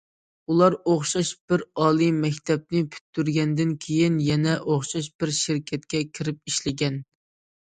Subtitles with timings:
[0.51, 6.99] ئۇلار ئوخشاش بىر ئالىي مەكتەپنى پۈتتۈرگەندىن كېيىن، يەنە ئوخشاش بىر شىركەتكە كىرىپ ئىشلىگەن.